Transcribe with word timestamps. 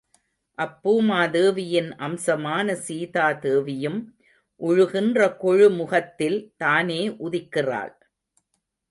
அப்பூமாதேவியின் 0.57 1.89
அம்சமான 1.97 2.75
சீதா 2.85 3.25
தேவியும் 3.43 3.99
உழுகின்ற 4.61 5.19
கொழுமுகத்தில் 5.43 6.39
தானே 6.57 7.01
உதிக்கிறாள்? 7.19 7.93